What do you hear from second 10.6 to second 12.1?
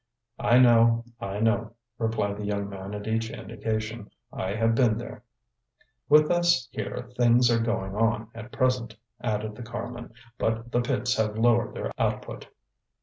the pits have lowered their